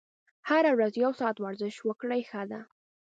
[0.49, 2.61] هره ورځ یو ساعت ورزش وکړئ ښه ده.